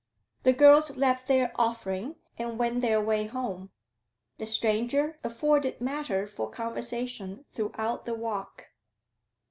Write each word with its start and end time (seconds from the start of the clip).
The 0.41 0.53
girls 0.53 0.97
left 0.97 1.27
their 1.27 1.51
offering, 1.57 2.15
and 2.35 2.57
went 2.57 2.81
their 2.81 2.99
way 2.99 3.25
home; 3.25 3.69
the 4.39 4.47
stranger 4.47 5.19
afforded 5.23 5.79
matter 5.79 6.25
for 6.25 6.49
conversation 6.49 7.45
throughout 7.53 8.07
the 8.07 8.15
walk. 8.15 8.69